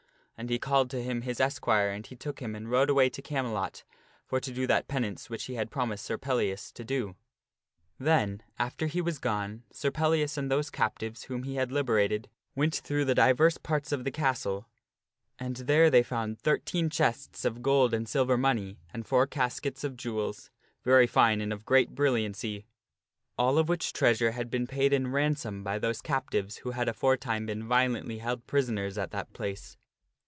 And 0.37 0.49
he 0.49 0.57
called 0.57 0.89
to 0.89 1.03
him 1.03 1.21
his 1.21 1.39
esquire 1.39 1.89
and 1.91 2.03
he 2.07 2.15
took 2.15 2.39
him 2.39 2.55
and 2.55 2.67
rode 2.67 2.89
away 2.89 3.11
to 3.11 3.21
Camelot 3.21 3.83
for 4.25 4.39
to 4.39 4.51
do 4.51 4.65
that 4.65 4.87
penance 4.87 5.29
which 5.29 5.43
he 5.43 5.53
had 5.53 5.69
promised 5.69 6.03
Sir 6.03 6.17
Pellias 6.17 6.71
to 6.73 6.83
do. 6.83 7.15
Then, 7.99 8.41
after 8.57 8.87
he 8.87 9.01
was 9.01 9.19
gone, 9.19 9.61
Sir 9.69 9.91
Pellias 9.91 10.39
and 10.39 10.49
those 10.49 10.71
captives 10.71 11.25
whom 11.25 11.43
he 11.43 11.57
had 11.57 11.71
liberated, 11.71 12.27
went 12.55 12.73
through 12.73 13.05
the 13.05 13.13
divers 13.13 13.59
parts 13.59 13.91
of 13.91 14.03
the 14.03 14.09
castle. 14.09 14.67
And 15.37 15.57
there 15.57 15.91
they 15.91 16.01
found 16.01 16.39
thirteen 16.39 16.89
chests 16.89 17.45
of 17.45 17.61
gold 17.61 17.93
and 17.93 18.09
silver 18.09 18.35
money 18.35 18.79
and 18.91 19.05
four 19.05 19.27
caskets 19.27 19.83
of 19.83 19.95
jewels 19.95 20.49
very 20.83 21.05
fine 21.05 21.39
and 21.39 21.53
of 21.53 21.65
great 21.67 21.93
brilliancy 21.93 22.65
all 23.37 23.59
of 23.59 23.69
which 23.69 23.93
treasure 23.93 24.31
had 24.31 24.49
been 24.49 24.65
paid 24.65 24.91
in 24.91 25.11
ransom 25.11 25.63
by 25.63 25.77
those 25.77 26.01
captives 26.01 26.57
who 26.57 26.71
had 26.71 26.89
aforetime 26.89 27.45
been 27.45 27.67
violently 27.67 28.17
held 28.17 28.47
prisoners 28.47 28.97
at 28.97 29.11
that 29.11 29.33
place. 29.33 29.77